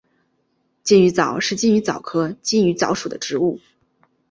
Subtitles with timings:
[0.81, 3.59] 金鱼藻是金鱼藻科金鱼藻属的植物。